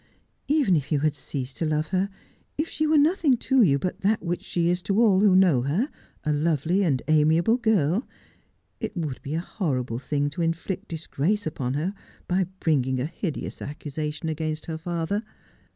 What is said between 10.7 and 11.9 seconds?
disgrace upon